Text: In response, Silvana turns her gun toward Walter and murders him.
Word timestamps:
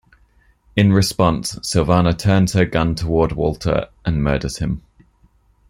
In 0.75 0.93
response, 0.93 1.57
Silvana 1.57 2.17
turns 2.17 2.53
her 2.53 2.65
gun 2.65 2.95
toward 2.95 3.33
Walter 3.33 3.89
and 4.03 4.23
murders 4.23 4.57
him. 4.57 4.81